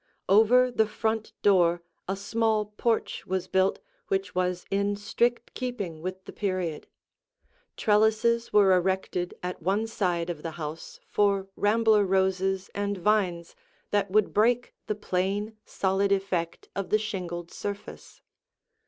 [0.27, 3.77] Over the front door a small porch was built
[4.07, 6.87] which was in strict keeping with the period.
[7.77, 13.55] Trellises were erected at one side of the house for rambler roses and vines
[13.91, 18.23] that would break the plain, solid effect of the shingled surface.